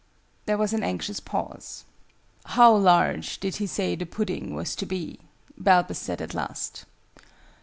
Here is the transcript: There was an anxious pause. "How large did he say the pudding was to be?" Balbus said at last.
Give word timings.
There 0.47 0.57
was 0.57 0.73
an 0.73 0.81
anxious 0.81 1.19
pause. 1.19 1.85
"How 2.45 2.75
large 2.75 3.39
did 3.39 3.57
he 3.57 3.67
say 3.67 3.93
the 3.95 4.07
pudding 4.07 4.55
was 4.55 4.75
to 4.77 4.87
be?" 4.87 5.19
Balbus 5.59 5.99
said 5.99 6.23
at 6.23 6.33
last. 6.33 6.85